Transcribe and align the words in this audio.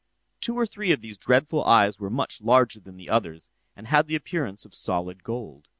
Two 0.39 0.57
or 0.57 0.65
three 0.65 0.91
of 0.91 1.01
these 1.01 1.15
dreadful 1.19 1.63
eyes 1.63 1.99
were 1.99 2.09
much 2.09 2.41
larger 2.41 2.79
than 2.79 2.97
the 2.97 3.07
others, 3.07 3.51
and 3.75 3.85
had 3.85 4.07
the 4.07 4.15
appearance 4.15 4.65
of 4.65 4.73
solid 4.73 5.23
gold. 5.23 5.67